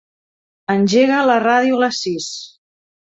Engega 0.75 1.19
la 1.33 1.37
ràdio 1.43 1.77
a 1.79 1.83
les 1.85 2.01
sis. 2.07 2.31